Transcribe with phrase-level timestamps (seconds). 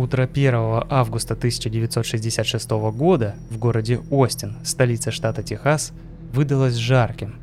[0.00, 0.54] Утро 1
[0.88, 5.92] августа 1966 года в городе Остин, столице штата Техас,
[6.32, 7.34] выдалось жарким.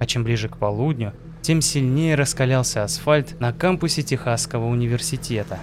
[0.00, 5.60] А чем ближе к полудню, тем сильнее раскалялся асфальт на кампусе Техасского университета.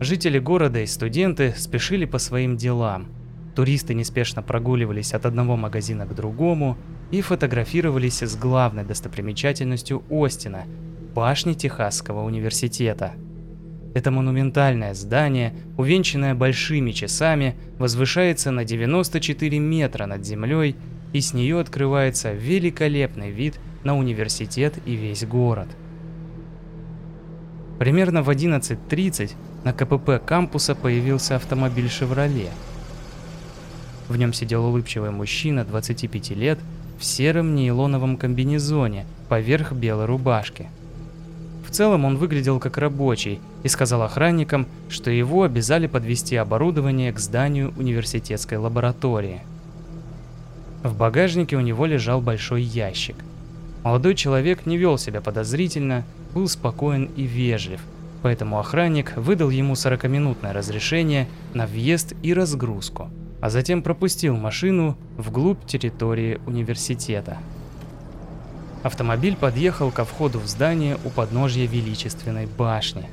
[0.00, 3.06] Жители города и студенты спешили по своим делам.
[3.54, 6.76] Туристы неспешно прогуливались от одного магазина к другому
[7.12, 10.64] и фотографировались с главной достопримечательностью Остина–
[11.14, 13.12] башни Техасского университета.
[13.94, 20.76] Это монументальное здание, увенчанное большими часами, возвышается на 94 метра над землей,
[21.12, 25.68] и с нее открывается великолепный вид– на университет и весь город.
[27.78, 29.32] Примерно в 11.30
[29.64, 32.50] на КПП кампуса появился автомобиль «Шевроле».
[34.08, 36.58] В нем сидел улыбчивый мужчина 25 лет
[36.98, 40.68] в сером нейлоновом комбинезоне поверх белой рубашки.
[41.70, 47.18] В целом он выглядел как рабочий и сказал охранникам, что его обязали подвести оборудование к
[47.18, 49.42] зданию университетской лаборатории.
[50.82, 53.16] В багажнике у него лежал большой ящик–
[53.82, 56.04] Молодой человек не вел себя подозрительно,
[56.34, 57.80] был спокоен и вежлив,
[58.22, 63.08] поэтому охранник выдал ему 40-минутное разрешение на въезд и разгрузку,
[63.40, 67.38] а затем пропустил машину вглубь территории университета.
[68.82, 73.04] Автомобиль подъехал ко входу в здание у подножья величественной башни.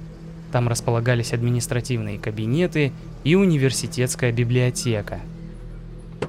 [0.51, 2.93] Там располагались административные кабинеты
[3.25, 5.19] и университетская библиотека.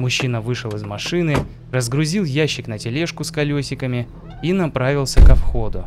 [0.00, 1.36] Мужчина вышел из машины,
[1.70, 4.08] разгрузил ящик на тележку с колесиками
[4.42, 5.84] и направился ко входу.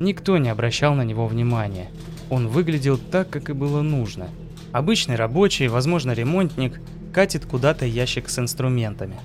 [0.00, 1.90] Никто не обращал на него внимания.
[2.30, 4.28] Он выглядел так, как и было нужно.
[4.72, 6.80] Обычный рабочий, возможно ремонтник,
[7.12, 9.16] катит куда-то ящик с инструментами.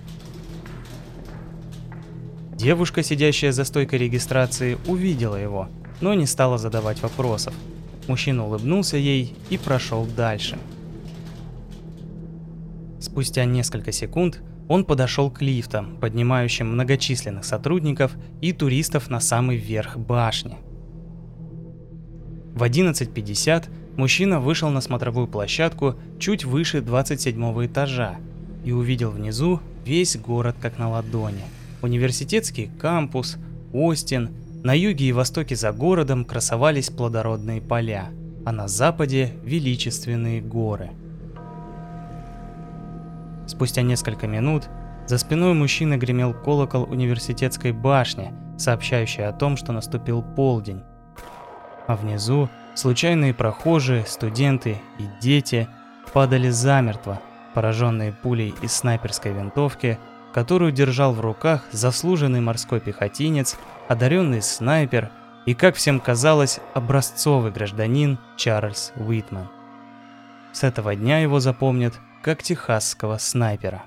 [2.62, 5.68] Девушка, сидящая за стойкой регистрации, увидела его,
[6.00, 7.56] но не стала задавать вопросов.
[8.08, 10.60] Мужчина улыбнулся ей и прошел дальше.
[13.00, 19.98] Спустя несколько секунд он подошел к лифтам, поднимающим многочисленных сотрудников и туристов на самый верх
[19.98, 20.60] башни.
[22.54, 28.18] В 11.50 мужчина вышел на смотровую площадку чуть выше 27 этажа
[28.64, 31.42] и увидел внизу весь город как на ладони.
[31.82, 33.38] Университетский кампус,
[33.74, 34.32] Остин,
[34.64, 38.10] на юге и востоке за городом красовались плодородные поля,
[38.46, 40.92] а на западе величественные горы–
[43.52, 44.70] Спустя несколько минут
[45.08, 50.84] за спиной мужчины гремел колокол университетской башни, сообщающий о том, что наступил полдень.
[51.86, 55.68] А внизу случайные прохожие, студенты и дети
[56.14, 57.20] падали замертво,
[57.54, 60.00] пораженные пулей из снайперской винтовки,
[60.34, 65.12] которую держал в руках заслуженный морской пехотинец, одаренный снайпер
[65.46, 69.50] и, как всем казалось, образцовый гражданин Чарльз Уитман.
[70.54, 71.94] С этого дня его запомнят
[72.24, 73.84] как техасского снайпера.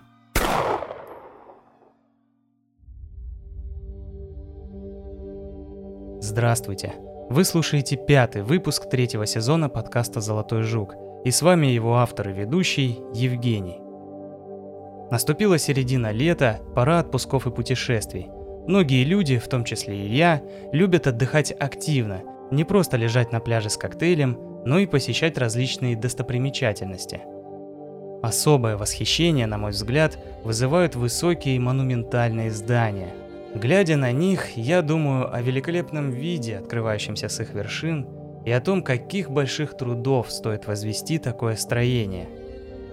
[6.20, 6.94] Здравствуйте!
[7.28, 10.94] Вы слушаете пятый выпуск третьего сезона подкаста «Золотой жук»,
[11.24, 13.83] и с вами его автор и ведущий Евгений.
[15.14, 18.26] Наступила середина лета, пора отпусков и путешествий.
[18.66, 20.42] Многие люди, в том числе и я,
[20.72, 27.20] любят отдыхать активно, не просто лежать на пляже с коктейлем, но и посещать различные достопримечательности–
[28.24, 33.10] Особое восхищение, на мой взгляд, вызывают высокие монументальные здания.
[33.54, 38.08] Глядя на них, я думаю о великолепном виде, открывающемся с их вершин,
[38.44, 42.26] и о том, каких больших трудов стоит возвести такое строение.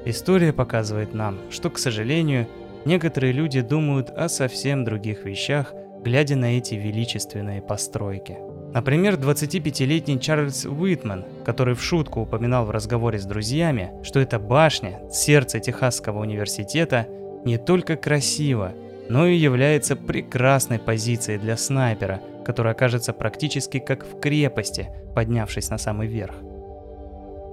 [0.05, 2.47] История показывает нам, что, к сожалению,
[2.85, 5.73] некоторые люди думают о совсем других вещах,
[6.03, 8.37] глядя на эти величественные постройки.
[8.73, 15.01] Например, 25-летний Чарльз Уитман, который в шутку упоминал в разговоре с друзьями, что эта башня,
[15.11, 17.07] сердце Техасского университета,
[17.43, 18.73] не только красива,
[19.09, 25.77] но и является прекрасной позицией для снайпера, который окажется практически как в крепости, поднявшись на
[25.77, 26.35] самый верх.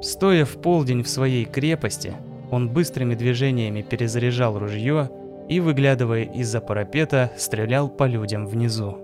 [0.00, 2.14] Стоя в полдень в своей крепости,
[2.50, 5.10] он быстрыми движениями перезаряжал ружье
[5.48, 8.98] и, выглядывая из-за парапета, стрелял по людям внизу.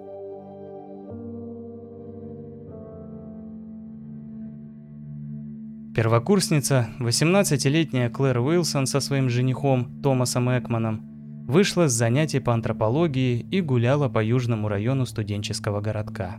[5.94, 11.02] Первокурсница, 18-летняя Клэр Уилсон со своим женихом Томасом Экманом,
[11.46, 16.38] вышла с занятий по антропологии и гуляла по южному району студенческого городка.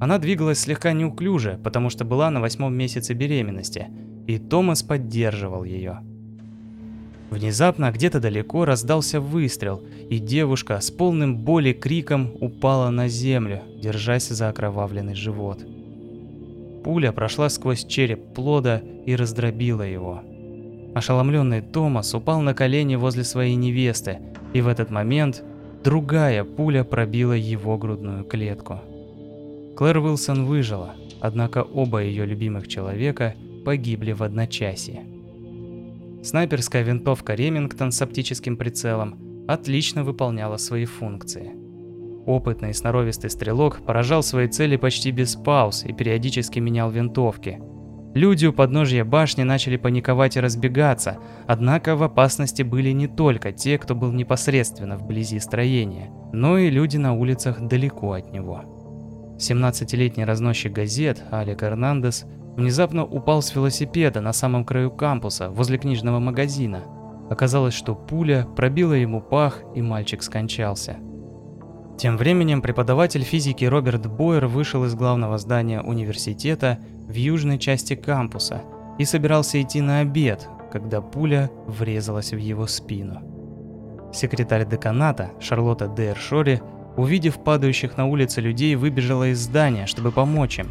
[0.00, 3.86] Она двигалась слегка неуклюже, потому что была на восьмом месяце беременности,
[4.26, 6.00] и Томас поддерживал ее.
[7.32, 9.80] Внезапно где-то далеко раздался выстрел,
[10.10, 15.64] и девушка с полным боли криком упала на землю, держась за окровавленный живот.
[16.84, 20.20] Пуля прошла сквозь череп плода и раздробила его.
[20.94, 24.18] Ошеломленный Томас упал на колени возле своей невесты,
[24.52, 25.42] и в этот момент
[25.82, 28.80] другая пуля пробила его грудную клетку.
[29.74, 33.34] Клэр Уилсон выжила, однако оба ее любимых человека
[33.64, 35.06] погибли в одночасье.
[36.22, 41.52] Снайперская винтовка Ремингтон с оптическим прицелом отлично выполняла свои функции.
[42.26, 47.60] Опытный и сноровистый стрелок поражал свои цели почти без пауз и периодически менял винтовки.
[48.14, 53.76] Люди у подножья башни начали паниковать и разбегаться, однако в опасности были не только те,
[53.76, 58.62] кто был непосредственно вблизи строения, но и люди на улицах далеко от него.
[59.38, 62.26] 17-летний разносчик газет Алек Эрнандес
[62.56, 66.82] внезапно упал с велосипеда на самом краю кампуса, возле книжного магазина.
[67.30, 70.96] Оказалось, что пуля пробила ему пах, и мальчик скончался.
[71.98, 78.62] Тем временем преподаватель физики Роберт Бойер вышел из главного здания университета в южной части кампуса
[78.98, 83.20] и собирался идти на обед, когда пуля врезалась в его спину.
[84.12, 86.60] Секретарь деканата Шарлотта Дейр Шори,
[86.96, 90.68] увидев падающих на улице людей, выбежала из здания, чтобы помочь им.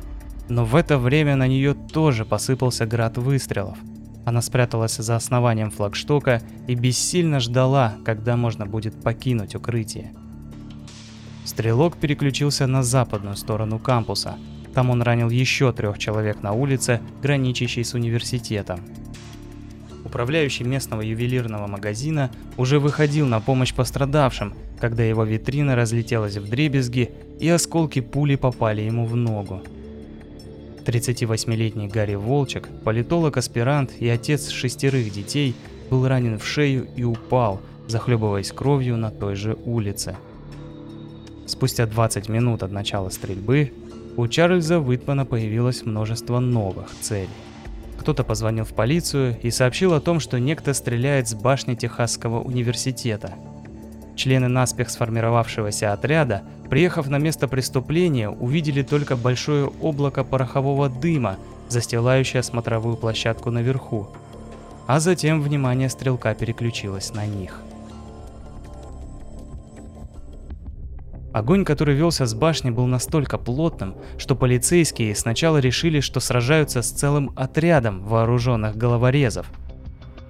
[0.52, 3.78] Но в это время на нее тоже посыпался град выстрелов.
[4.26, 10.12] Она спряталась за основанием флагштока и бессильно ждала, когда можно будет покинуть укрытие.
[11.46, 14.36] Стрелок переключился на западную сторону кампуса.
[14.74, 18.82] Там он ранил еще трех человек на улице, граничащей с университетом.
[20.04, 27.10] Управляющий местного ювелирного магазина уже выходил на помощь пострадавшим, когда его витрина разлетелась в дребезги
[27.40, 29.62] и осколки пули попали ему в ногу.
[30.84, 35.56] 38-летний Гарри Волчек, политолог-аспирант и отец шестерых детей,
[35.90, 40.16] был ранен в шею и упал, захлебываясь кровью на той же улице.
[41.46, 43.74] Спустя 20 минут от начала стрельбы
[44.18, 47.30] у Чарльза Уитмана появилось множество новых целей.
[48.00, 53.36] Кто-то позвонил в полицию и сообщил о том, что некто стреляет с башни Техасского университета.
[54.16, 61.36] Члены наспех сформировавшегося отряда, приехав на место преступления, увидели только большое облако порохового дыма,
[61.68, 64.08] застилающее смотровую площадку наверху.
[64.88, 67.60] А затем внимание стрелка переключилось на них–
[71.34, 76.92] Огонь, который велся с башни, был настолько плотным, что полицейские сначала решили, что сражаются с
[76.92, 79.50] целым отрядом вооруженных головорезов.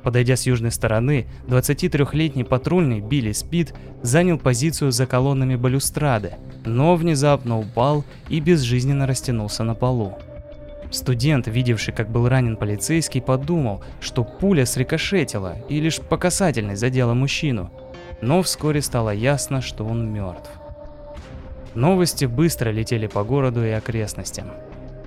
[0.04, 6.34] Подойдя с южной стороны, 23-летний патрульный Билли Спид занял позицию за колоннами балюстрады,
[6.66, 10.18] но внезапно упал и безжизненно растянулся на полу.
[10.90, 17.14] Студент, видевший, как был ранен полицейский, подумал, что пуля срикошетила и лишь по касательной задела
[17.14, 17.72] мужчину,
[18.22, 20.50] но вскоре стало ясно, что он мертв.
[21.76, 24.52] Новости быстро летели по городу и окрестностям.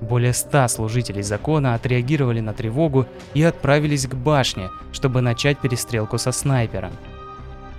[0.04, 6.30] Более ста служителей закона отреагировали на тревогу и отправились к башне, чтобы начать перестрелку со
[6.30, 6.92] снайпером.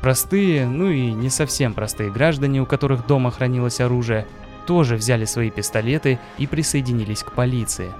[0.02, 4.26] Простые, ну и не совсем простые граждане, у которых дома хранилось оружие,
[4.66, 7.92] тоже взяли свои пистолеты и присоединились к полиции.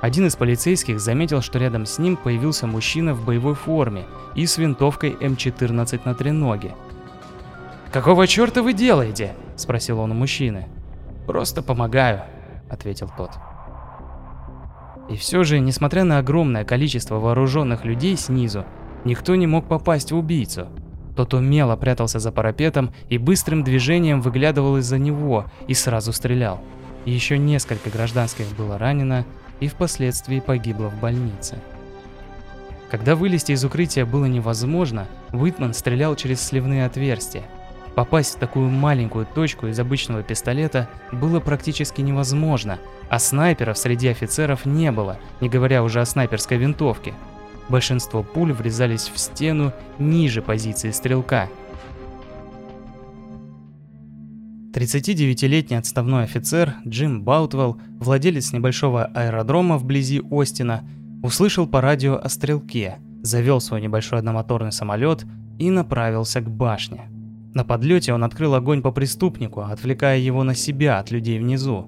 [0.00, 4.04] Один из полицейских заметил, что рядом с ним появился мужчина в боевой форме
[4.36, 6.74] и с винтовкой М14 на треноге.
[7.92, 10.68] «Какого черта вы делаете?»– спросил он у мужчины.
[11.26, 12.22] «Просто помогаю»,–
[12.72, 13.30] ответил тот.
[15.08, 18.64] И все же, несмотря на огромное количество вооруженных людей снизу,
[19.04, 20.68] никто не мог попасть в убийцу.
[21.16, 26.60] Тот умело прятался за парапетом и быстрым движением выглядывал из-за него и сразу стрелял.
[27.04, 29.26] Еще несколько гражданских было ранено
[29.60, 31.58] и впоследствии погибло в больнице.
[32.90, 37.44] Когда вылезти из укрытия было невозможно, Уитман стрелял через сливные отверстия–
[37.94, 42.78] Попасть в такую маленькую точку из обычного пистолета было практически невозможно,
[43.10, 47.12] а снайперов среди офицеров не было, не говоря уже о снайперской винтовке.
[47.68, 51.48] Большинство пуль врезались в стену ниже позиции стрелка.
[54.72, 60.82] 39-летний отставной офицер Джим Баутвелл, владелец небольшого аэродрома вблизи Остина,
[61.22, 65.26] услышал по радио о стрелке, завел свой небольшой одномоторный самолет
[65.58, 67.10] и направился к башне.
[67.54, 71.86] На подлете он открыл огонь по преступнику, отвлекая его на себя от людей внизу.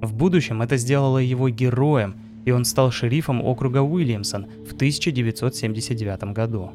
[0.00, 6.72] В будущем это сделало его героем, и он стал шерифом округа Уильямсон в 1979 году.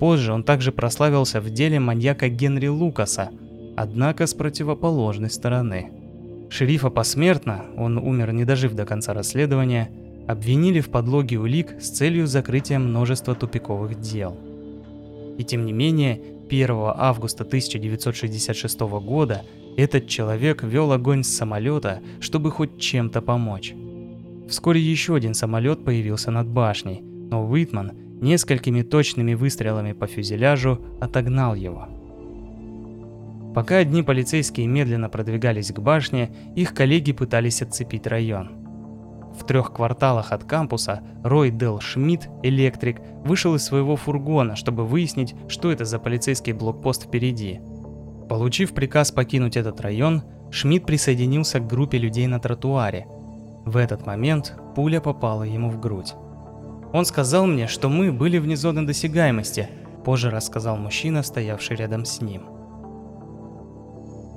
[0.00, 3.30] Позже он также прославился в деле маньяка Генри Лукаса,
[3.76, 5.90] однако с противоположной стороны.
[6.50, 9.90] Шерифа посмертно, он умер не дожив до конца расследования,
[10.28, 14.36] обвинили в подлоге улик с целью закрытия множества тупиковых дел.
[15.38, 19.42] И тем не менее, 1 августа 1966 года
[19.76, 23.74] этот человек вел огонь с самолета, чтобы хоть чем-то помочь.
[24.48, 31.54] Вскоре еще один самолет появился над башней, но Уитман несколькими точными выстрелами по фюзеляжу отогнал
[31.54, 31.88] его.
[33.54, 38.65] Пока одни полицейские медленно продвигались к башне, их коллеги пытались отцепить район.
[39.38, 45.34] В трех кварталах от кампуса Рой Дел Шмидт, электрик, вышел из своего фургона, чтобы выяснить,
[45.48, 47.60] что это за полицейский блокпост впереди.
[48.28, 53.06] Получив приказ покинуть этот район, Шмидт присоединился к группе людей на тротуаре.
[53.64, 56.14] В этот момент пуля попала ему в грудь.
[56.92, 59.68] Он сказал мне, что мы были вне зоны досягаемости,
[60.04, 62.42] позже рассказал мужчина, стоявший рядом с ним.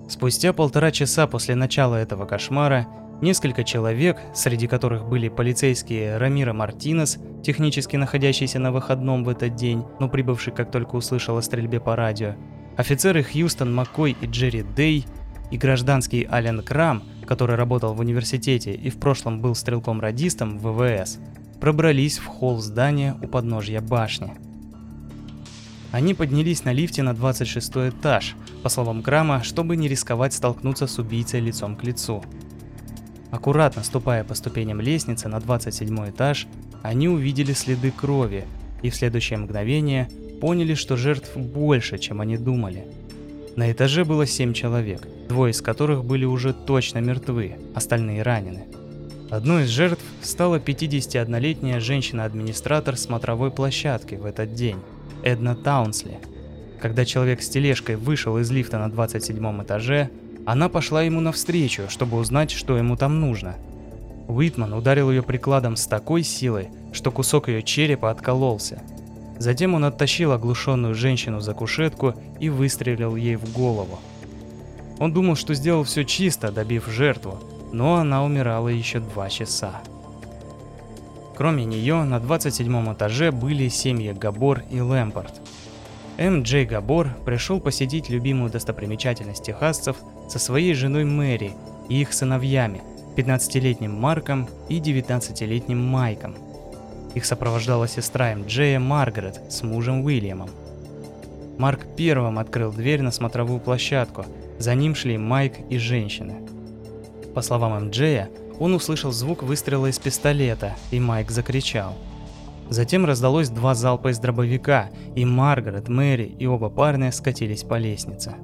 [0.10, 2.88] Спустя полтора часа после начала этого кошмара,
[3.22, 9.84] несколько человек, среди которых были полицейские Рамира Мартинес, технически находящийся на выходном в этот день,
[10.00, 12.36] но прибывший как только услышал о стрельбе по радио,
[12.78, 15.06] офицеры Хьюстон Маккой и Джерри Дей
[15.52, 21.20] и гражданский Ален Крам, который работал в университете и в прошлом был стрелком-радистом в ВВС,
[21.60, 24.34] пробрались в холл здания у подножья башни.
[25.92, 31.00] Они поднялись на лифте на 26 этаж, по словам Крама, чтобы не рисковать столкнуться с
[31.00, 32.24] убийцей лицом к лицу.
[33.32, 36.48] Аккуратно ступая по ступеням лестницы на 27 этаж,
[36.82, 38.46] они увидели следы крови
[38.82, 40.10] и в следующее мгновение
[40.42, 42.86] поняли, что жертв больше, чем они думали.
[43.56, 48.66] На этаже было 7 человек, двое из которых были уже точно мертвы, остальные ранены.
[49.30, 54.78] Одной из жертв стала 51-летняя женщина-администратор смотровой площадки в этот день,
[55.24, 56.18] Эдна Таунсли.
[56.82, 60.10] Когда человек с тележкой вышел из лифта на 27 этаже,
[60.52, 63.56] она пошла ему навстречу, чтобы узнать, что ему там нужно.
[64.28, 68.82] Уитман ударил ее прикладом с такой силой, что кусок ее черепа откололся.
[69.38, 74.00] Затем он оттащил оглушенную женщину за кушетку и выстрелил ей в голову.
[74.98, 77.38] Он думал, что сделал все чисто, добив жертву,
[77.72, 79.74] но она умирала еще два часа.
[81.38, 85.42] Кроме нее, на 27 этаже были семьи Габор и Лэмпорт.
[86.18, 86.42] М.
[86.42, 89.96] Джей Габор пришел посетить любимую достопримечательность техасцев
[90.30, 91.54] со своей женой Мэри
[91.90, 92.82] и их сыновьями,
[93.16, 96.36] 15-летним Марком и 19-летним Майком.
[97.16, 98.46] Их сопровождала сестра М.
[98.46, 100.50] Джея Маргарет с мужем Уильямом.
[101.58, 104.26] Марк первым открыл дверь на смотровую площадку,
[104.60, 106.36] за ним шли Майк и женщины–
[107.34, 111.96] по словам МДЖея, он услышал звук выстрела из пистолета, и Майк закричал.
[112.70, 118.36] Затем раздалось два залпа из дробовика, и Маргарет, Мэри и оба парня скатились по лестнице.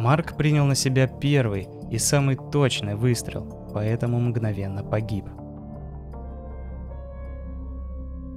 [0.00, 5.26] Марк принял на себя первый и самый точный выстрел, поэтому мгновенно погиб.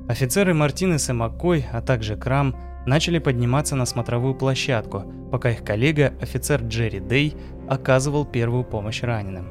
[0.09, 2.53] Офицеры Мартинес и Маккой, а также Крам,
[2.85, 7.37] начали подниматься на смотровую площадку, пока их коллега, офицер Джерри Дей,
[7.69, 9.47] оказывал первую помощь раненым.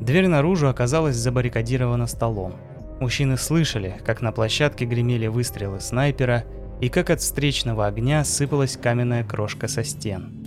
[0.00, 2.54] Дверь наружу оказалась забаррикадирована столом.
[2.98, 6.42] Мужчины слышали, как на площадке гремели выстрелы снайпера
[6.80, 10.41] и как от встречного огня сыпалась каменная крошка со стен.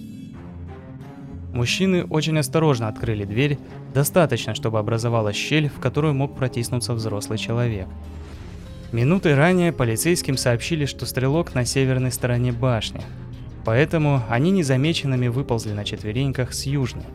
[1.56, 3.58] Мужчины очень осторожно открыли дверь,
[3.94, 7.88] достаточно, чтобы образовалась щель, в которую мог протиснуться взрослый человек.
[8.92, 13.02] Минуты ранее полицейским сообщили, что стрелок на северной стороне башни,
[13.64, 17.06] поэтому они незамеченными выползли на четвереньках с южной.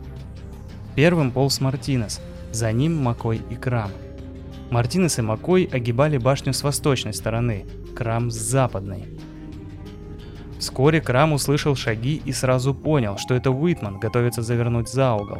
[0.95, 2.19] Первым полз Мартинес,
[2.51, 3.91] за ним Макой и Крам.
[4.71, 9.05] Мартинес и Макой огибали башню с восточной стороны, Крам с западной.
[10.61, 15.39] Вскоре Крам услышал шаги и сразу понял, что это Уитман готовится завернуть за угол.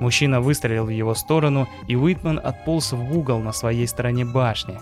[0.00, 4.74] Мужчина выстрелил в его сторону, и Уитман отполз в угол на своей стороне башни.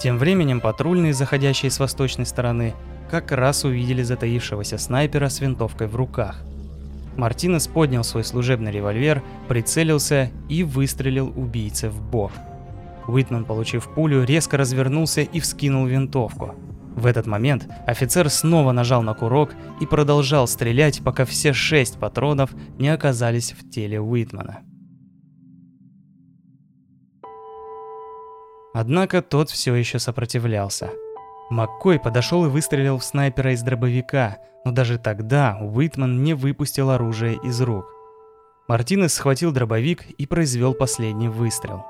[0.00, 2.72] Тем временем патрульные, заходящие с восточной стороны,
[3.10, 6.42] как раз увидели затаившегося снайпера с винтовкой в руках.
[7.18, 12.32] Мартинес поднял свой служебный револьвер, прицелился и выстрелил убийце в бок.
[13.06, 16.54] Уитман, получив пулю, резко развернулся и вскинул винтовку.
[16.96, 22.50] В этот момент офицер снова нажал на курок и продолжал стрелять, пока все шесть патронов
[22.78, 24.60] не оказались в теле Уитмана.
[28.74, 30.90] Однако тот все еще сопротивлялся.
[31.50, 37.38] Маккой подошел и выстрелил в снайпера из дробовика, но даже тогда Уитман не выпустил оружие
[37.42, 37.86] из рук.
[38.68, 41.84] Мартинес схватил дробовик и произвел последний выстрел.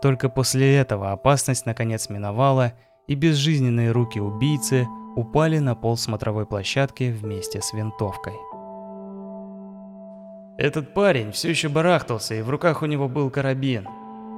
[0.00, 2.74] Только после этого опасность наконец миновала,
[3.10, 8.34] и безжизненные руки убийцы упали на пол смотровой площадки вместе с винтовкой.
[10.56, 13.86] Этот парень все еще барахтался, и в руках у него был карабин.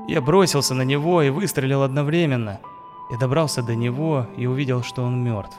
[0.08, 2.58] Я бросился на него и выстрелил одновременно–
[3.12, 5.54] я добрался до него и увидел, что он мертв.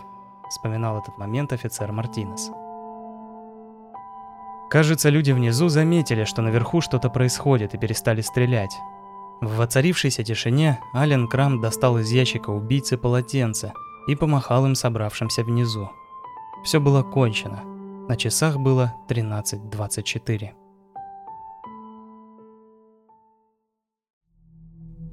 [0.49, 2.49] Вспоминал этот момент офицер Мартинес.
[4.71, 8.75] Кажется, люди внизу заметили, что наверху что-то происходит и перестали стрелять.
[9.43, 13.73] В воцарившейся тишине Ален Крам достал из ящика убийцы полотенце
[14.07, 15.89] и помахал им собравшимся внизу.
[16.63, 17.61] Все было кончено.
[18.07, 20.51] На часах было 13.24.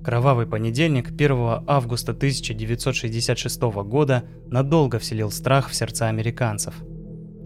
[0.05, 6.77] Кровавый понедельник 1 августа 1966 года надолго вселил страх в сердца американцев.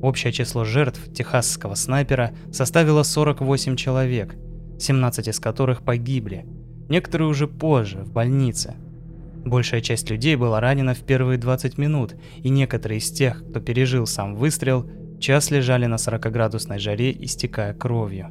[0.03, 4.37] Общее число жертв техасского снайпера составило 48 человек,
[4.79, 6.45] 17 из которых погибли–
[6.89, 8.75] некоторые уже позже, в больнице.
[9.45, 14.07] Большая часть людей была ранена в первые 20 минут, и некоторые из тех, кто пережил
[14.07, 14.89] сам выстрел,
[15.21, 18.29] час лежали на 40-градусной жаре, истекая кровью.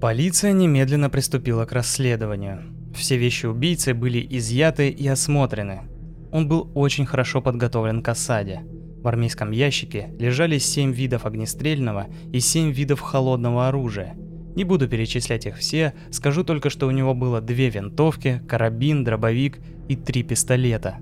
[0.00, 2.62] Полиция немедленно приступила к расследованию.
[2.94, 5.82] Все вещи убийцы были изъяты и осмотрены.
[6.30, 8.62] Он был очень хорошо подготовлен к осаде.
[9.02, 14.14] В армейском ящике лежали 7 видов огнестрельного и 7 видов холодного оружия–
[14.54, 19.60] не буду перечислять их все, скажу только, что у него было две винтовки, карабин, дробовик
[19.88, 20.98] и три пистолета.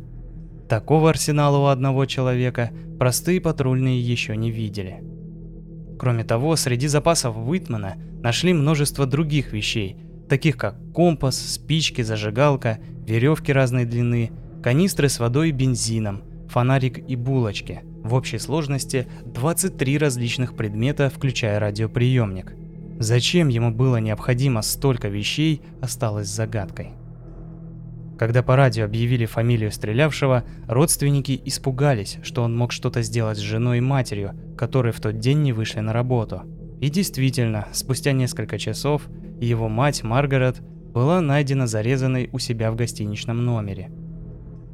[0.69, 5.02] Такого арсенала у одного человека простые патрульные еще не видели.
[5.99, 9.97] Кроме того, среди запасов Уитмана нашли множество других вещей,
[10.28, 14.30] таких как компас, спички, зажигалка, веревки разной длины,
[14.62, 17.83] канистры с водой и бензином, фонарик и булочки.
[18.04, 22.54] В общей сложности 23 различных предмета, включая радиоприемник.
[23.00, 26.90] Зачем ему было необходимо столько вещей, осталось загадкой.
[28.19, 33.78] Когда по радио объявили фамилию стрелявшего, родственники испугались, что он мог что-то сделать с женой
[33.78, 36.42] и матерью, которые в тот день не вышли на работу.
[36.78, 39.09] И действительно, спустя несколько часов
[39.40, 43.90] его мать Маргарет была найдена зарезанной у себя в гостиничном номере.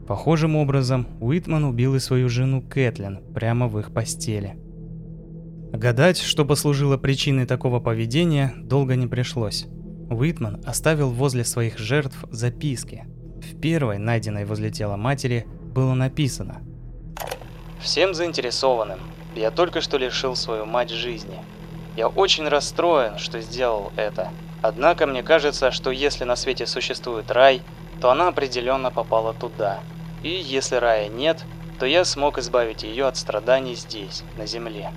[0.09, 4.56] Похожим образом Уитман убил и свою жену Кэтлин прямо в их постели–
[5.73, 9.67] Гадать, что послужило причиной такого поведения, долго не пришлось.
[10.08, 13.04] Уитман оставил возле своих жертв записки.
[13.43, 16.62] В первой, найденной возле тела матери, было написано
[17.80, 19.00] «Всем заинтересованным,
[19.34, 21.38] я только что лишил свою мать жизни.
[21.97, 24.30] Я очень расстроен, что сделал это.
[24.62, 27.60] Однако мне кажется, что если на свете существует рай,
[28.00, 29.80] то она определенно попала туда.
[30.23, 31.45] И если рая нет,
[31.78, 34.90] то я смог избавить ее от страданий здесь, на земле.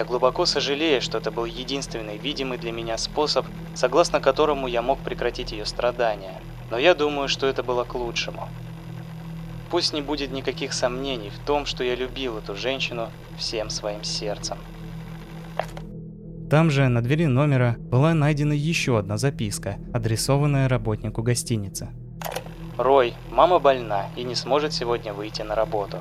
[0.00, 4.98] Я глубоко сожалею, что это был единственный видимый для меня способ, согласно которому я мог
[5.00, 6.40] прекратить ее страдания.
[6.70, 8.48] Но я думаю, что это было к лучшему.
[9.70, 14.56] Пусть не будет никаких сомнений в том, что я любил эту женщину всем своим сердцем.
[16.48, 21.90] Там же, на двери номера, была найдена еще одна записка, адресованная работнику гостиницы.
[22.78, 25.98] «Рой, мама больна и не сможет сегодня выйти на работу.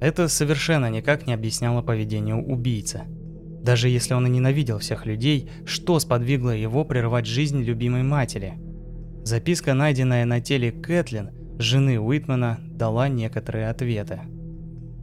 [0.00, 3.02] Это совершенно никак не объясняло поведение убийцы.
[3.62, 8.54] Даже если он и ненавидел всех людей, что сподвигло его прервать жизнь любимой матери?
[9.24, 14.20] Записка, найденная на теле Кэтлин, жены Уитмана, дала некоторые ответы.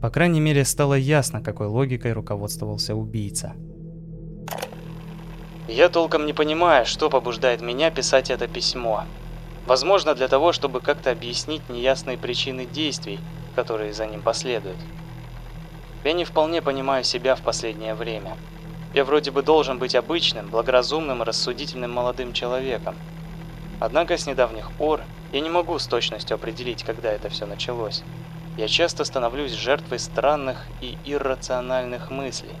[0.00, 3.52] По крайней мере, стало ясно, какой логикой руководствовался убийца.
[5.68, 9.04] Я толком не понимаю, что побуждает меня писать это письмо.
[9.66, 13.18] Возможно, для того, чтобы как-то объяснить неясные причины действий,
[13.56, 14.78] которые за ним последуют.
[16.04, 18.36] Я не вполне понимаю себя в последнее время.
[18.94, 22.94] Я вроде бы должен быть обычным, благоразумным рассудительным молодым человеком.
[23.80, 25.00] Однако с недавних пор
[25.32, 28.04] я не могу с точностью определить, когда это все началось.
[28.56, 32.54] Я часто становлюсь жертвой странных и иррациональных мыслей.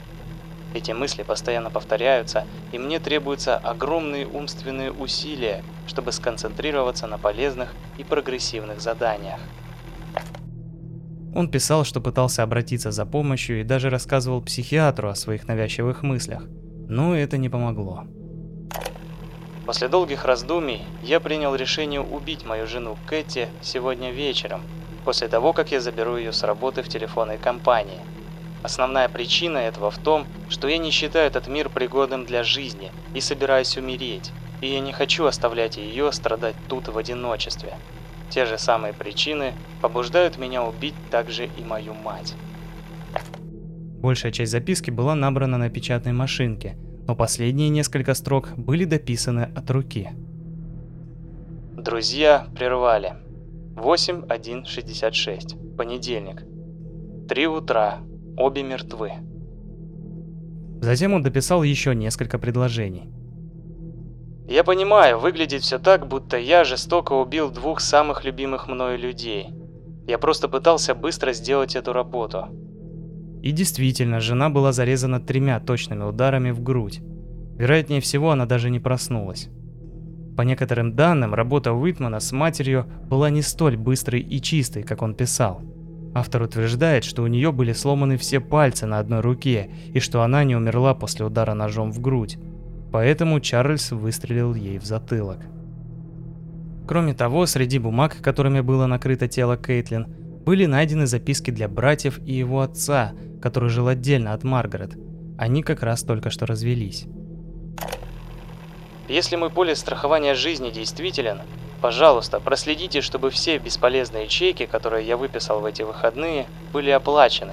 [0.74, 8.04] Эти мысли постоянно повторяются, и мне требуются огромные умственные усилия, чтобы сконцентрироваться на полезных и
[8.04, 9.40] прогрессивных заданиях.
[11.36, 16.44] Он писал, что пытался обратиться за помощью и даже рассказывал психиатру о своих навязчивых мыслях.
[16.88, 18.04] Но это не помогло.
[19.66, 24.62] После долгих раздумий я принял решение убить мою жену Кэти сегодня вечером,
[25.04, 28.00] после того, как я заберу ее с работы в телефонной компании.
[28.62, 33.20] Основная причина этого в том, что я не считаю этот мир пригодным для жизни и
[33.20, 37.74] собираюсь умереть, и я не хочу оставлять ее страдать тут в одиночестве.
[38.30, 42.34] Те же самые причины побуждают меня убить также и мою мать.
[44.00, 49.70] Большая часть записки была набрана на печатной машинке, но последние несколько строк были дописаны от
[49.70, 50.10] руки.
[51.76, 53.14] Друзья прервали.
[53.76, 55.76] 8.1.66.
[55.76, 56.42] Понедельник.
[57.28, 57.98] Три утра.
[58.36, 59.12] Обе мертвы.
[60.80, 63.10] Затем он дописал еще несколько предложений.
[64.48, 69.48] Я понимаю, выглядит все так, будто я жестоко убил двух самых любимых мною людей.
[70.06, 72.46] Я просто пытался быстро сделать эту работу.
[73.42, 77.00] И действительно, жена была зарезана тремя точными ударами в грудь.
[77.58, 79.48] Вероятнее всего, она даже не проснулась.
[80.36, 85.14] По некоторым данным, работа Уитмана с матерью была не столь быстрой и чистой, как он
[85.14, 85.62] писал.
[86.14, 90.44] Автор утверждает, что у нее были сломаны все пальцы на одной руке и что она
[90.44, 92.38] не умерла после удара ножом в грудь.
[92.96, 95.40] Поэтому Чарльз выстрелил ей в затылок.
[96.88, 100.06] Кроме того, среди бумаг, которыми было накрыто тело Кейтлин,
[100.46, 104.96] были найдены записки для братьев и его отца, который жил отдельно от Маргарет.
[105.36, 107.04] Они как раз только что развелись.
[109.08, 111.40] Если мой полис страхования жизни действителен,
[111.82, 117.52] Пожалуйста, проследите, чтобы все бесполезные чеки, которые я выписал в эти выходные, были оплачены.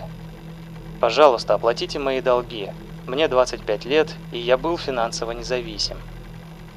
[1.02, 2.70] Пожалуйста, оплатите мои долги.
[3.06, 5.98] Мне 25 лет, и я был финансово независим.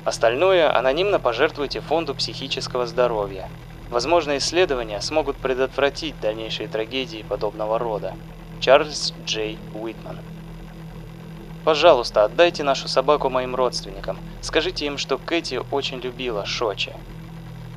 [0.04, 3.48] Остальное анонимно пожертвуйте фонду психического здоровья.
[3.90, 8.14] Возможно, исследования смогут предотвратить дальнейшие трагедии подобного рода.
[8.60, 10.18] Чарльз Джей Уитман.
[11.64, 14.18] Пожалуйста, отдайте нашу собаку моим родственникам.
[14.40, 16.92] Скажите им, что Кэти очень любила Шочи.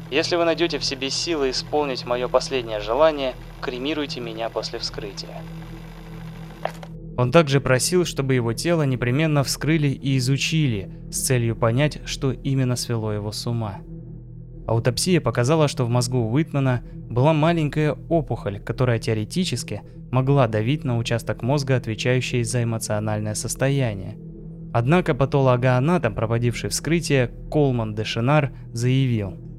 [0.10, 5.44] Если вы найдете в себе силы исполнить мое последнее желание, кремируйте меня после вскрытия.
[7.20, 12.78] Он также просил, чтобы его тело непременно вскрыли и изучили, с целью понять, что именно
[12.78, 13.80] свело его с ума.
[14.66, 21.42] Аутопсия показала, что в мозгу Уитмана была маленькая опухоль, которая теоретически могла давить на участок
[21.42, 24.18] мозга, отвечающий за эмоциональное состояние.
[24.72, 29.34] Однако патологоанатом, проводивший вскрытие, Колман Дешинар, заявил–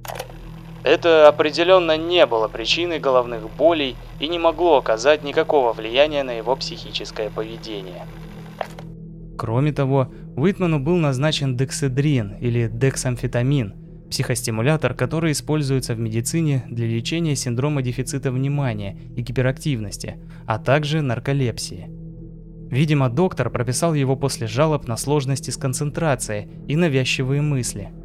[0.83, 6.57] это определенно не было причиной головных болей и не могло оказать никакого влияния на его
[6.57, 8.07] психическое поведение.
[9.37, 13.75] Кроме того, Уитману был назначен декседрин или дексамфетамин,
[14.11, 21.89] психостимулятор, который используется в медицине для лечения синдрома дефицита внимания и гиперактивности, а также нарколепсии.
[22.71, 27.91] Видимо, доктор прописал его после жалоб на сложности с концентрацией и навязчивые мысли–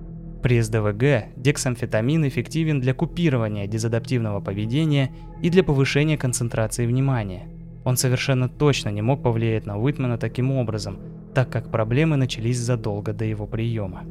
[0.45, 7.47] при СДВГ дексамфетамин эффективен для купирования дезадаптивного поведения и для повышения концентрации внимания.
[7.83, 10.99] Он совершенно точно не мог повлиять на Уитмана таким образом,
[11.33, 14.03] так как проблемы начались задолго до его приема.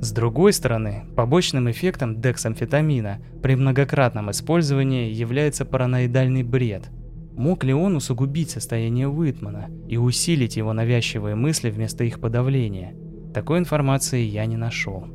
[0.00, 6.88] С другой стороны, побочным эффектом дексамфетамина при многократном использовании является параноидальный бред.
[7.36, 12.94] Мог ли он усугубить состояние Уитмана и усилить его навязчивые мысли вместо их подавления?
[13.34, 15.06] Такой информации я не нашел.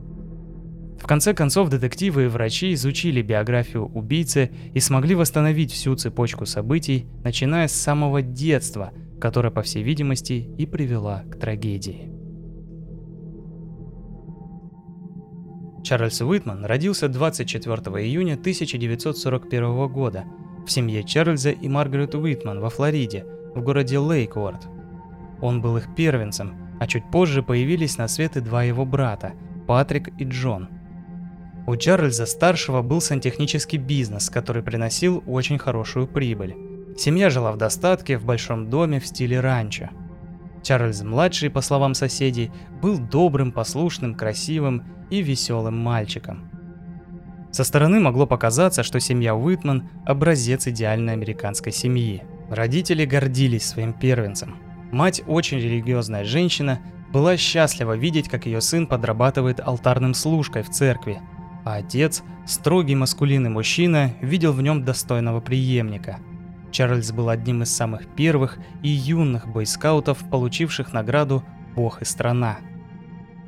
[1.00, 7.08] В конце концов, детективы и врачи изучили биографию убийцы и смогли восстановить всю цепочку событий,
[7.24, 12.12] начиная с самого детства, которая, по всей видимости, и привела к трагедии.
[15.84, 20.26] Чарльз Уитман родился 24 июня 1941 года
[20.68, 24.68] в семье Чарльза и Маргарет Уитман во Флориде, в городе Лейкворд.
[25.42, 29.32] Он был их первенцем, а чуть позже появились на свет и два его брата,
[29.66, 30.68] Патрик и Джон–
[31.70, 36.56] у Чарльза-старшего был сантехнический бизнес, который приносил очень хорошую прибыль.
[36.98, 39.90] Семья жила в достатке в большом доме в стиле ранчо.
[40.64, 42.52] Чарльз-младший, по словам соседей,
[42.82, 46.50] был добрым, послушным, красивым и веселым мальчиком.
[47.52, 52.24] Со стороны могло показаться, что семья Уитман– образец идеальной американской семьи.
[52.50, 54.56] Родители гордились своим первенцем.
[54.92, 56.80] Мать, очень религиозная женщина,
[57.14, 61.22] была счастлива видеть, как ее сын подрабатывает алтарным служкой в церкви–
[61.70, 66.20] а отец, строгий маскулинный мужчина, видел в нем достойного преемника.
[66.72, 71.44] Чарльз был одним из самых первых и юных бойскаутов, получивших награду
[71.76, 72.58] «Бог и страна».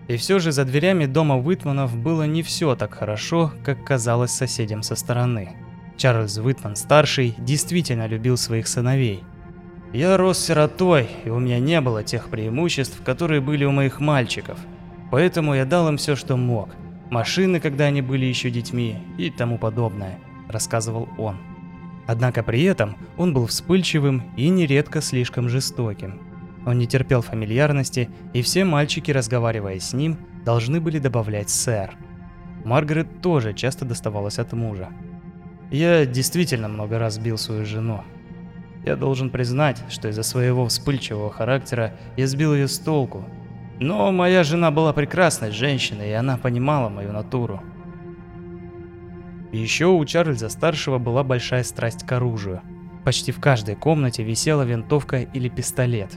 [0.08, 4.84] И все же за дверями дома Уитманов было не все так хорошо, как казалось соседям
[4.84, 5.56] со стороны.
[5.98, 9.24] Чарльз Уитман-старший действительно любил своих сыновей.
[9.94, 14.60] «Я рос сиротой, и у меня не было тех преимуществ, которые были у моих мальчиков.
[15.10, 16.70] Поэтому я дал им все, что мог
[17.12, 21.38] машины, когда они были еще детьми и тому подобное, рассказывал он.
[22.08, 26.19] Однако при этом он был вспыльчивым и нередко слишком жестоким.
[26.65, 31.91] Он не терпел фамильярности, и все мальчики, разговаривая с ним, должны были добавлять «сэр».
[32.63, 34.89] Маргарет тоже часто доставалась от мужа.
[35.71, 38.04] «Я действительно много раз бил свою жену.
[38.86, 43.26] Я должен признать, что из-за своего вспыльчивого характера я сбил ее с толку,
[43.82, 47.62] но моя жена была прекрасной женщиной, и она понимала мою натуру.
[49.52, 52.62] еще у Чарльза-старшего была большая страсть к оружию.
[53.04, 56.12] Почти в каждой комнате висела винтовка или пистолет.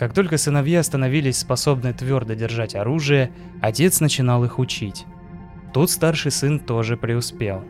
[0.00, 3.30] Как только сыновья становились способны твердо держать оружие,
[3.62, 5.06] отец начинал их учить.
[5.72, 7.62] Тут старший сын тоже преуспел.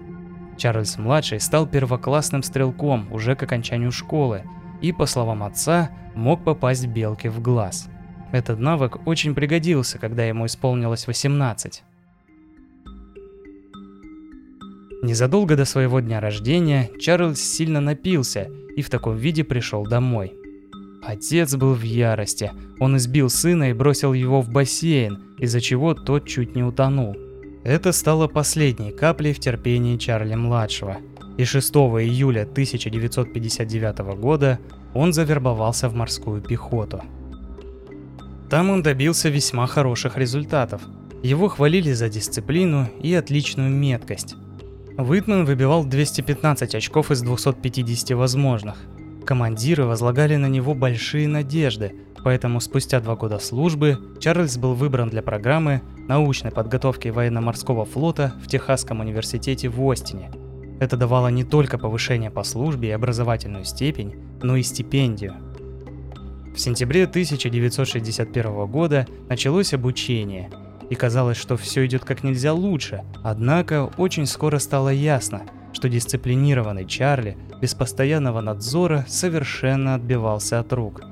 [0.57, 4.45] Чарльз-младший стал первоклассным стрелком уже к окончанию школы
[4.81, 7.91] и, по словам отца, мог попасть белке в глаз–
[8.33, 11.83] этот навык очень пригодился, когда ему исполнилось 18.
[15.03, 20.35] Незадолго до своего дня рождения Чарльз сильно напился и в таком виде пришел домой.
[21.03, 22.53] Отец был в ярости.
[22.79, 27.17] Он избил сына и бросил его в бассейн, из-за чего тот чуть не утонул.
[27.65, 30.99] Это стало последней каплей в терпении Чарли-младшего.
[31.39, 34.59] И 6 июля 1959 года
[34.93, 37.03] он завербовался в морскую пехоту.
[38.51, 40.83] Там он добился весьма хороших результатов.
[41.23, 44.35] Его хвалили за дисциплину и отличную меткость.
[44.99, 48.77] Уитман выбивал 215 очков из 250 возможных.
[49.25, 55.23] Командиры возлагали на него большие надежды, поэтому спустя два года службы Чарльз был выбран для
[55.23, 60.33] программы научной подготовки военно-морского флота в Техасском университете в Остине.
[60.81, 65.37] Это давало не только повышение по службе и образовательную степень, но и стипендию.
[66.55, 70.51] В сентябре 1961 года началось обучение–
[70.91, 73.03] и казалось, что все идет как нельзя лучше.
[73.23, 81.03] Однако очень скоро стало ясно, что дисциплинированный Чарли без постоянного надзора совершенно отбивался от рук.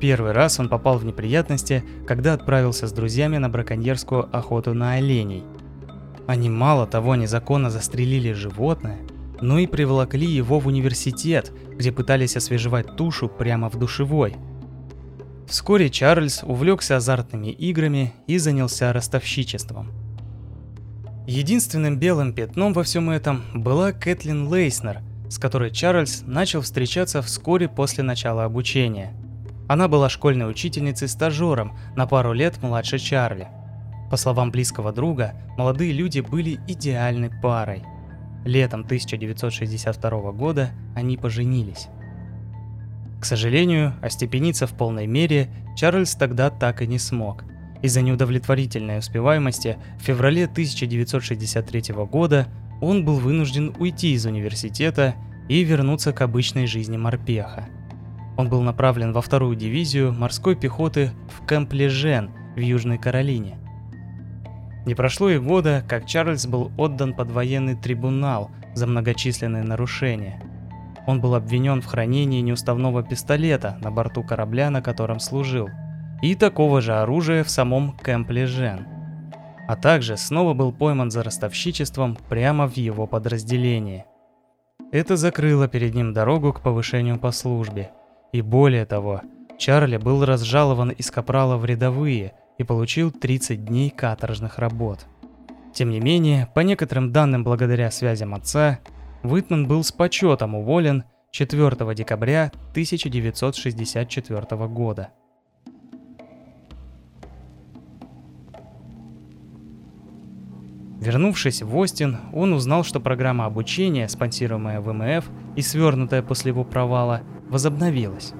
[0.00, 5.42] Первый раз он попал в неприятности, когда отправился с друзьями на браконьерскую охоту на оленей.
[6.28, 8.98] Они мало того незаконно застрелили животное,
[9.40, 14.36] но и приволокли его в университет, где пытались освежевать тушу прямо в душевой–
[15.48, 19.90] Вскоре Чарльз увлекся азартными играми и занялся ростовщичеством.
[21.26, 27.66] Единственным белым пятном во всем этом была Кэтлин Лейснер, с которой Чарльз начал встречаться вскоре
[27.66, 29.14] после начала обучения.
[29.68, 33.48] Она была школьной учительницей-стажером на пару лет младше Чарли.
[34.10, 37.84] По словам близкого друга, молодые люди были идеальной парой.
[38.44, 41.88] Летом 1962 года они поженились.
[43.20, 47.44] К сожалению, остепениться в полной мере Чарльз тогда так и не смог.
[47.82, 52.48] Из-за неудовлетворительной успеваемости в феврале 1963 года
[52.80, 55.14] он был вынужден уйти из университета
[55.48, 57.68] и вернуться к обычной жизни морпеха.
[58.36, 63.58] Он был направлен во вторую дивизию морской пехоты в Кэмп Лежен в Южной Каролине.
[64.86, 70.42] Не прошло и года, как Чарльз был отдан под военный трибунал за многочисленные нарушения–
[71.08, 75.70] он был обвинен в хранении неуставного пистолета на борту корабля, на котором служил,
[76.20, 78.86] и такого же оружия в самом Кэмпле Жен.
[79.66, 84.04] А также снова был пойман за ростовщичеством прямо в его подразделении.
[84.92, 87.90] Это закрыло перед ним дорогу к повышению по службе.
[88.32, 89.22] И более того,
[89.56, 95.06] Чарли был разжалован из капрала в рядовые и получил 30 дней каторжных работ.
[95.72, 98.80] Тем не менее, по некоторым данным благодаря связям отца,
[99.22, 105.10] Уитман был с почетом уволен 4 декабря 1964 года.
[111.00, 117.22] Вернувшись в Остин, он узнал, что программа обучения, спонсируемая ВМФ и свернутая после его провала,
[117.48, 118.32] возобновилась.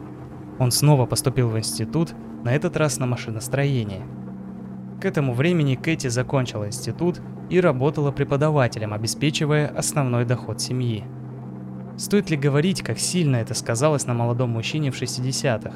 [0.59, 4.03] Он снова поступил в институт, на этот раз на машиностроение.
[5.01, 7.21] К этому времени Кэти закончила институт
[7.51, 11.05] и работала преподавателем, обеспечивая основной доход семьи.
[11.97, 15.73] Стоит ли говорить, как сильно это сказалось на молодом мужчине в 60-х?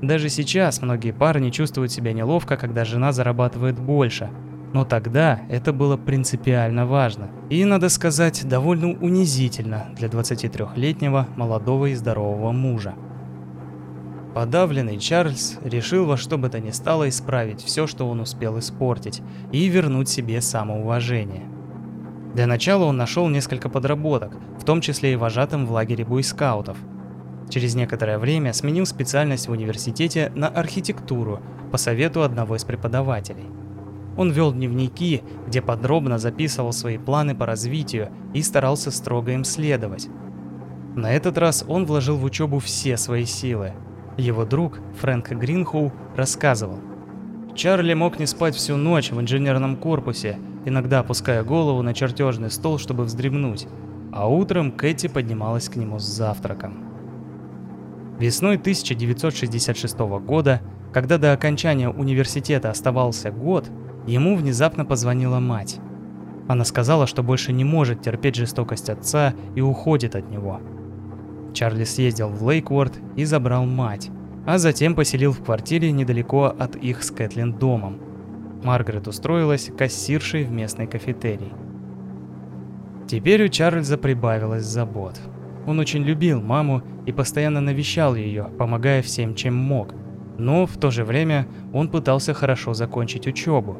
[0.00, 4.30] Даже сейчас многие парни чувствуют себя неловко, когда жена зарабатывает больше.
[4.72, 7.30] Но тогда это было принципиально важно.
[7.50, 12.94] И, надо сказать, довольно унизительно для 23-летнего молодого и здорового мужа.
[14.34, 19.22] Подавленный Чарльз решил во что бы то ни стало исправить все, что он успел испортить,
[19.52, 21.44] и вернуть себе самоуважение.
[22.34, 26.76] Для начала он нашел несколько подработок, в том числе и вожатым в лагере буйскаутов.
[27.48, 31.40] Через некоторое время сменил специальность в университете на архитектуру
[31.72, 33.46] по совету одного из преподавателей.
[34.18, 40.08] Он вел дневники, где подробно записывал свои планы по развитию и старался строго им следовать.
[40.94, 43.72] На этот раз он вложил в учебу все свои силы–
[44.18, 46.80] его друг, Фрэнк Гринхоу, рассказывал.
[47.54, 52.78] Чарли мог не спать всю ночь в инженерном корпусе, иногда опуская голову на чертежный стол,
[52.78, 53.66] чтобы вздремнуть,
[54.12, 56.84] а утром Кэти поднималась к нему с завтраком.
[58.18, 60.60] Весной 1966 года,
[60.92, 63.70] когда до окончания университета оставался год,
[64.06, 65.78] ему внезапно позвонила мать.
[66.48, 70.60] Она сказала, что больше не может терпеть жестокость отца и уходит от него–
[71.58, 74.10] Чарли съездил в Лейкворд и забрал мать,
[74.46, 77.98] а затем поселил в квартире недалеко от их с Кэтлин домом.
[78.62, 81.52] Маргарет устроилась кассиршей в местной кафетерии.
[83.08, 85.20] Теперь у Чарльза прибавилось забот.
[85.66, 89.96] Он очень любил маму и постоянно навещал ее, помогая всем, чем мог.
[90.38, 93.78] Но в то же время он пытался хорошо закончить учебу.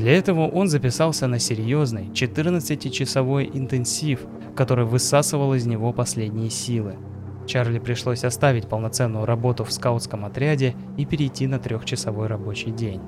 [0.00, 4.20] Для этого он записался на серьезный 14-часовой интенсив,
[4.56, 6.96] который высасывал из него последние силы.
[7.46, 13.02] Чарли пришлось оставить полноценную работу в скаутском отряде и перейти на трехчасовой рабочий день.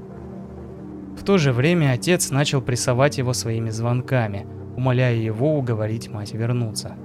[1.19, 6.97] В то же время отец начал прессовать его своими звонками, умоляя его уговорить мать вернуться.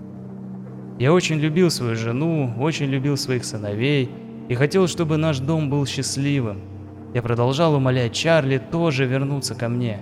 [1.00, 4.12] Я очень любил свою жену, очень любил своих сыновей
[4.50, 6.77] и хотел, чтобы наш дом был счастливым,
[7.18, 10.02] я продолжал умолять Чарли тоже вернуться ко мне.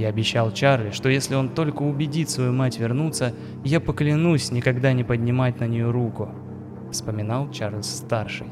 [0.00, 3.32] Я обещал Чарли, что если он только убедит свою мать вернуться,
[3.64, 6.28] я поклянусь никогда не поднимать на нее руку.
[6.90, 8.48] Вспоминал Чарльз-старший.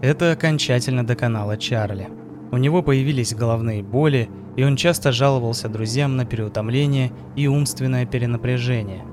[0.00, 2.08] Это окончательно доконало Чарли.
[2.52, 9.04] У него появились головные боли, и он часто жаловался друзьям на переутомление и умственное перенапряжение.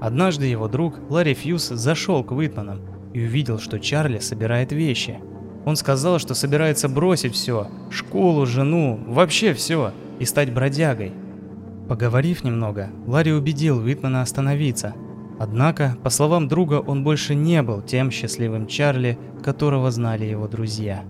[0.00, 5.18] Однажды его друг Ларри Фьюз зашел к Уитманам и увидел, что Чарли собирает вещи–
[5.64, 11.12] он сказал, что собирается бросить все, школу, жену, вообще все, и стать бродягой.
[11.88, 14.94] Поговорив немного, Ларри убедил Уитмана остановиться.
[15.38, 21.02] Однако, по словам друга, он больше не был тем счастливым Чарли, которого знали его друзья.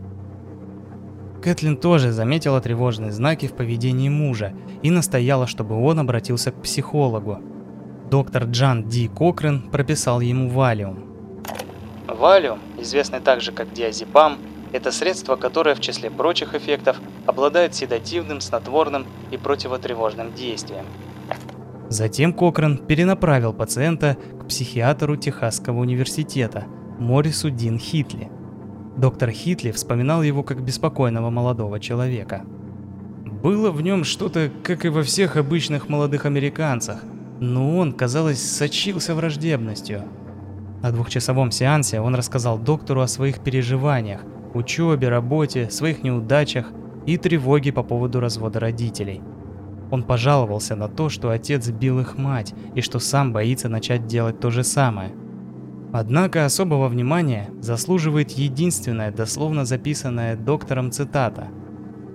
[1.43, 7.41] Кэтлин тоже заметила тревожные знаки в поведении мужа и настояла, чтобы он обратился к психологу.
[8.11, 11.10] Доктор Джан Ди Кокрен прописал ему валиум.
[12.21, 14.37] Валиум, известный также как диазепам,
[14.73, 20.85] это средство, которое в числе прочих эффектов обладает седативным, снотворным и противотревожным действием.
[21.89, 26.67] Затем Кокрен перенаправил пациента к психиатру Техасского университета
[26.99, 28.31] Морису Дин Хитли.
[28.99, 32.45] Доктор Хитли вспоминал его как беспокойного молодого человека.
[33.25, 37.03] Было в нем что-то, как и во всех обычных молодых американцах,
[37.41, 40.05] но он, казалось, сочился враждебностью–
[40.83, 44.23] на двухчасовом сеансе он рассказал доктору о своих переживаниях,
[44.55, 46.67] учебе, работе, своих неудачах
[47.07, 49.21] и тревоге по поводу развода родителей.
[49.91, 54.41] Он пожаловался на то, что отец бил их мать и что сам боится начать делать
[54.41, 55.13] то же самое.
[55.93, 61.49] Однако особого внимания заслуживает единственная дословно записанная доктором цитата.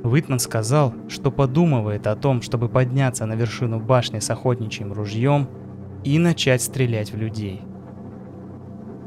[0.04, 5.50] Уитман сказал, что подумывает о том, чтобы подняться на вершину башни с охотничьим ружьем
[6.06, 7.62] и начать стрелять в людей.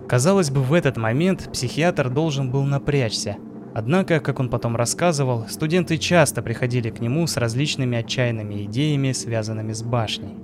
[0.09, 3.37] Казалось бы, в этот момент психиатр должен был напрячься.
[3.75, 9.75] Однако, как он потом рассказывал, студенты часто приходили к нему с различными отчаянными идеями, связанными
[9.75, 10.35] с башней.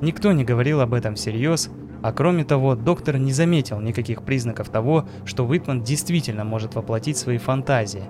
[0.00, 1.68] Никто не говорил об этом всерьез,
[2.00, 7.38] а кроме того, доктор не заметил никаких признаков того, что Уитман действительно может воплотить свои
[7.38, 8.04] фантазии.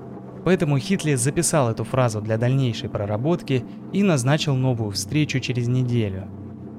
[0.45, 6.25] Поэтому Хитли записал эту фразу для дальнейшей проработки и назначил новую встречу через неделю.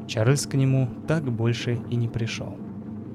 [0.07, 2.55] Чарльз к нему так больше и не пришел.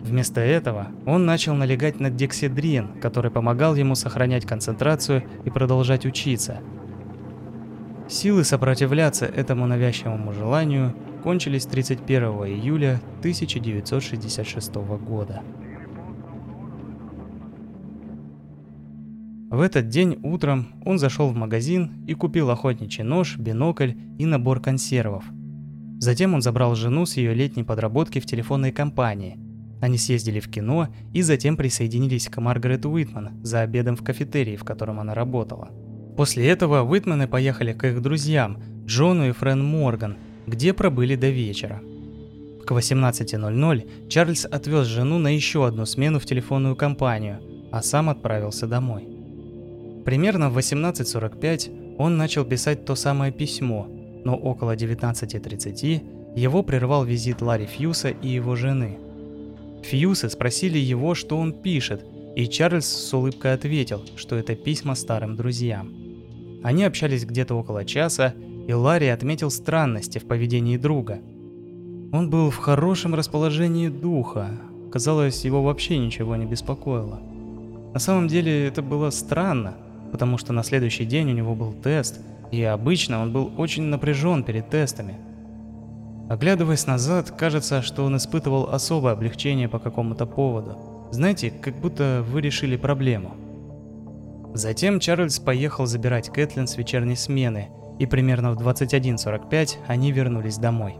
[0.03, 6.61] Вместо этого он начал налегать на дексидрин, который помогал ему сохранять концентрацию и продолжать учиться.
[8.09, 15.43] Силы сопротивляться этому навязчивому желанию кончились 31 июля 1966 года.
[19.51, 24.61] В этот день утром он зашел в магазин и купил охотничий нож, бинокль и набор
[24.61, 25.25] консервов.
[26.01, 29.39] Затем он забрал жену с ее летней подработки в телефонной компании–
[29.83, 34.63] они съездили в кино и затем присоединились к Маргарет Уитман за обедом в кафетерии, в
[34.63, 35.71] котором она работала.
[36.17, 41.81] После этого Уитманы поехали к их друзьям, Джону и Френ Морган, где пробыли до вечера.
[42.65, 47.41] К 18.00 Чарльз отвез жену на еще одну смену в телефонную компанию,
[47.73, 49.09] а сам отправился домой.
[50.05, 53.89] Примерно в 18.45 он начал писать то самое письмо,
[54.25, 58.97] но около 19.30 его прервал визит Ларри Фьюса и его жены–
[59.83, 62.05] Фьюсы спросили его, что он пишет,
[62.37, 65.93] и Чарльз с улыбкой ответил, что это письма старым друзьям.
[66.63, 68.35] Они общались где-то около часа,
[68.67, 71.21] и Ларри отметил странности в поведении друга.
[72.13, 74.51] Он был в хорошем расположении духа,
[74.93, 77.21] казалось, его вообще ничего не беспокоило.
[77.93, 79.75] На самом деле это было странно,
[80.13, 82.21] потому что на следующий день у него был тест,
[82.51, 85.17] и обычно он был очень напряжен перед тестами–
[86.33, 90.79] Оглядываясь назад, кажется, что он испытывал особое облегчение по какому-то поводу.
[91.11, 93.37] Знаете, как будто вы решили проблему.
[94.55, 97.69] Затем Чарльз поехал забирать Кэтлин с вечерней смены,
[97.99, 100.95] и примерно в 21.45 они вернулись домой.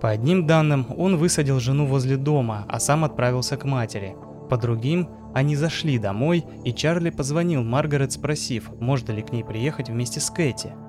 [0.00, 4.16] По одним данным, он высадил жену возле дома, а сам отправился к матери.
[4.48, 9.88] По другим, они зашли домой, и Чарли позвонил Маргарет, спросив, можно ли к ней приехать
[9.88, 10.72] вместе с Кэти–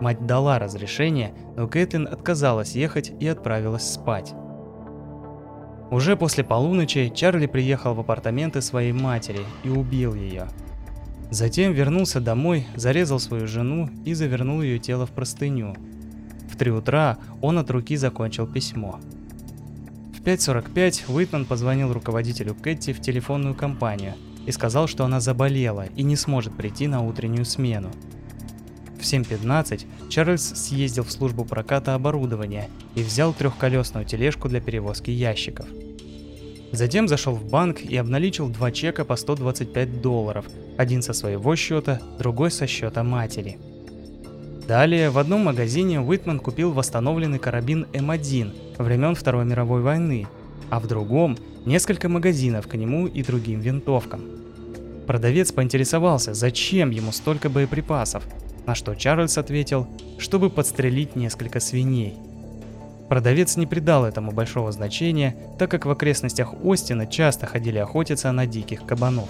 [0.00, 4.34] Мать дала разрешение, но Кэтлин отказалась ехать и отправилась спать.
[5.90, 10.48] Уже после полуночи Чарли приехал в апартаменты своей матери и убил ее.
[11.30, 15.74] Затем вернулся домой, зарезал свою жену и завернул ее тело в простыню.
[16.50, 19.00] В три утра он от руки закончил письмо.
[20.16, 24.14] В 5.45 Уитман позвонил руководителю Кэти в телефонную компанию
[24.46, 27.90] и сказал, что она заболела и не сможет прийти на утреннюю смену.
[29.04, 35.66] В 7.15 Чарльз съездил в службу проката оборудования и взял трехколесную тележку для перевозки ящиков.
[36.72, 40.46] Затем зашел в банк и обналичил два чека по 125 долларов,
[40.78, 43.58] один со своего счета, другой со счета матери.
[44.66, 50.26] Далее в одном магазине Уитман купил восстановленный карабин М1 времен Второй мировой войны,
[50.70, 51.36] а в другом–
[51.66, 54.22] несколько магазинов к нему и другим винтовкам.
[55.06, 58.24] Продавец поинтересовался, зачем ему столько боеприпасов,
[58.66, 59.86] на что Чарльз ответил,
[60.18, 62.14] чтобы подстрелить несколько свиней.
[63.08, 68.46] Продавец не придал этому большого значения, так как в окрестностях Остина часто ходили охотиться на
[68.46, 69.28] диких кабанов.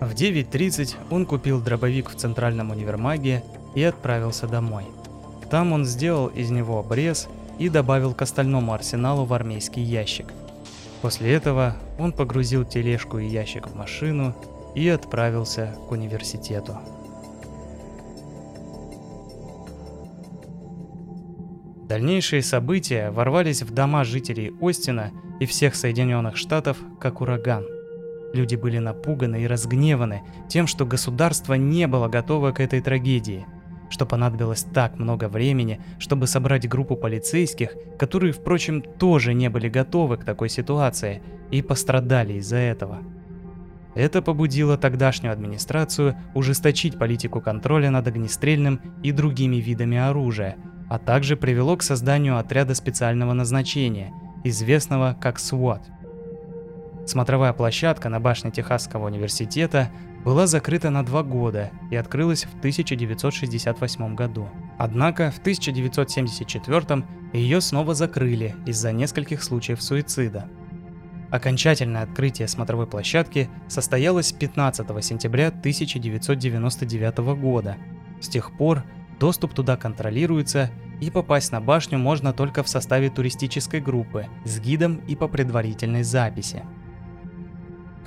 [0.00, 4.84] В 9.30 он купил дробовик в центральном универмаге и отправился домой.
[5.50, 7.28] Там он сделал из него обрез
[7.58, 10.32] и добавил к остальному арсеналу в армейский ящик.
[11.02, 14.34] После этого он погрузил тележку и ящик в машину
[14.74, 16.78] и отправился к университету.
[21.92, 27.66] Дальнейшие события ворвались в дома жителей Остина и всех Соединенных Штатов как ураган.
[28.32, 33.44] Люди были напуганы и разгневаны тем, что государство не было готово к этой трагедии,
[33.90, 40.16] что понадобилось так много времени, чтобы собрать группу полицейских, которые, впрочем, тоже не были готовы
[40.16, 43.02] к такой ситуации и пострадали из-за этого.
[43.94, 50.56] Это побудило тогдашнюю администрацию ужесточить политику контроля над огнестрельным и другими видами оружия–
[50.92, 54.12] а также привело к созданию отряда специального назначения,
[54.44, 55.80] известного как SWAT.
[57.06, 59.90] Смотровая площадка на башне Техасского университета
[60.22, 64.50] была закрыта на два года и открылась в 1968 году.
[64.76, 70.50] Однако в 1974 ее снова закрыли из-за нескольких случаев суицида.
[71.32, 77.76] Окончательное открытие смотровой площадки состоялось 15 сентября 1999 года.
[78.20, 78.84] С тех пор
[79.22, 84.96] Доступ туда контролируется, и попасть на башню можно только в составе туристической группы с гидом
[85.06, 86.64] и по предварительной записи.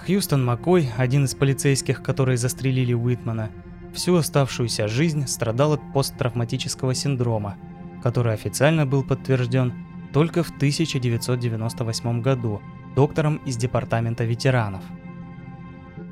[0.05, 3.49] Хьюстон Маккой, один из полицейских, которые застрелили Уитмана,
[3.93, 7.55] всю оставшуюся жизнь страдал от посттравматического синдрома,
[8.03, 9.73] который официально был подтвержден
[10.11, 12.61] только в 1998 году
[12.95, 14.83] доктором из департамента ветеранов.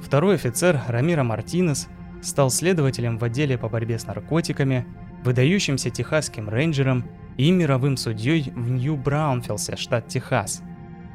[0.02, 1.88] Второй офицер Рамира Мартинес–
[2.26, 4.86] стал следователем в отделе по борьбе с наркотиками,
[5.24, 7.06] выдающимся техасским рейнджером
[7.38, 10.62] и мировым судьей в Нью-Браунфилсе, штат Техас.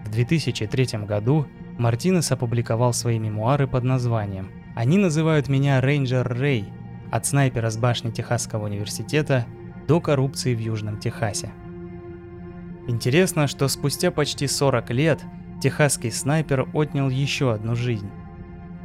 [0.04, 1.46] В 2003 году
[1.78, 6.66] Мартинес опубликовал свои мемуары под названием «Они называют меня Рейнджер Рэй,
[7.10, 9.46] от снайпера с башни Техасского университета
[9.86, 11.50] до коррупции в Южном Техасе».
[12.86, 15.20] Интересно, что спустя почти 40 лет
[15.60, 18.10] техасский снайпер отнял еще одну жизнь.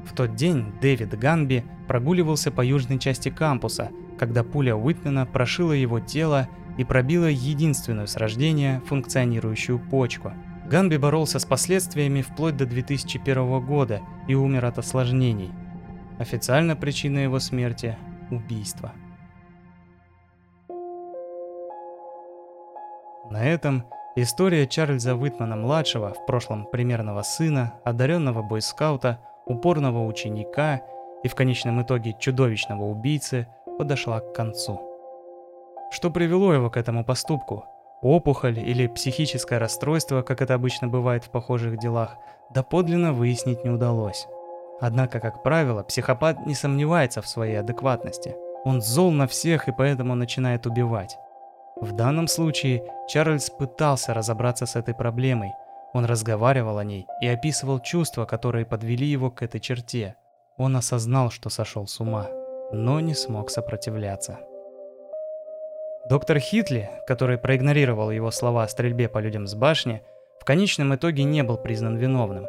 [0.05, 5.99] В тот день Дэвид Ганби прогуливался по южной части кампуса, когда пуля Уитмена прошила его
[5.99, 6.47] тело
[6.77, 10.33] и пробила единственную с рождения функционирующую почку.
[10.65, 15.51] Ганби боролся с последствиями вплоть до 2001 года и умер от осложнений.
[16.19, 17.97] Официально причина его смерти–
[18.31, 18.93] убийство.
[23.29, 23.85] На этом
[24.15, 30.81] история Чарльза Уитмана-младшего, в прошлом примерного сына, одаренного бойскаута– упорного ученика
[31.23, 33.47] и в конечном итоге чудовищного убийцы
[33.77, 34.81] подошла к концу.
[35.91, 37.65] Что привело его к этому поступку?
[38.01, 42.17] Опухоль или психическое расстройство, как это обычно бывает в похожих делах,
[42.53, 44.27] доподлинно выяснить не удалось.
[44.81, 48.35] Однако, как правило, психопат не сомневается в своей адекватности.
[48.65, 51.17] Он зол на всех и поэтому начинает убивать.
[51.83, 55.51] В данном случае Чарльз пытался разобраться с этой проблемой,
[55.93, 60.15] он разговаривал о ней и описывал чувства, которые подвели его к этой черте.
[60.55, 62.29] Он осознал, что сошел с ума,
[62.71, 64.39] но не смог сопротивляться.
[66.09, 70.03] Доктор Хитли, который проигнорировал его слова о стрельбе по людям с башни,
[70.39, 72.47] в конечном итоге не был признан виновным.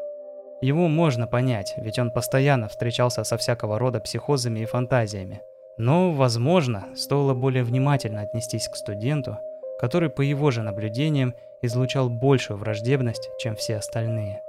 [0.60, 5.42] Его можно понять, ведь он постоянно встречался со всякого рода психозами и фантазиями.
[5.76, 9.38] Но, возможно, стоило более внимательно отнестись к студенту,
[9.78, 14.42] который, по его же наблюдениям, излучал большую враждебность, чем все остальные.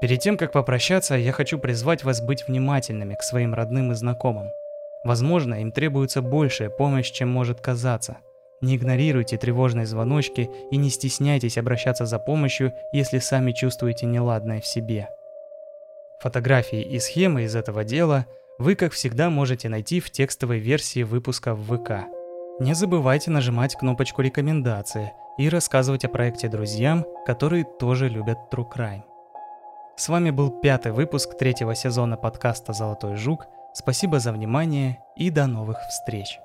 [0.00, 4.50] Перед тем, как попрощаться, я хочу призвать вас быть внимательными к своим родным и знакомым.
[5.04, 8.18] Возможно, им требуется большая помощь, чем может казаться.
[8.60, 14.66] Не игнорируйте тревожные звоночки и не стесняйтесь обращаться за помощью, если сами чувствуете неладное в
[14.66, 15.08] себе.
[16.20, 18.26] Фотографии и схемы из этого дела
[18.60, 22.06] вы, как всегда, можете найти в текстовой версии выпуска в ВК.
[22.60, 29.02] Не забывайте нажимать кнопочку «Рекомендации» и рассказывать о проекте друзьям, которые тоже любят True Crime.
[29.96, 33.46] С вами был пятый выпуск третьего сезона подкаста «Золотой жук».
[33.72, 36.38] Спасибо за внимание и до новых встреч!